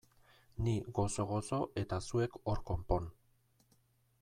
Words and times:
Ni 0.67 0.71
gozo-gozo 0.99 1.59
eta 1.83 2.01
zuek 2.07 2.41
hor 2.45 2.65
konpon! 2.71 3.09